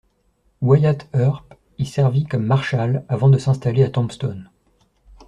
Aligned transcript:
Wyatt 0.61 1.05
Earp 1.13 1.53
y 1.77 1.85
servit 1.85 2.25
comme 2.27 2.43
Marshal 2.47 3.05
avant 3.07 3.29
de 3.29 3.37
s'installer 3.37 3.83
à 3.83 3.89
Tombstone. 3.91 4.49